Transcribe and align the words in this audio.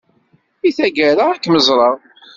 I 0.67 0.69
taggara 0.77 1.23
ad 1.31 1.39
kem-ẓreɣ. 1.43 1.97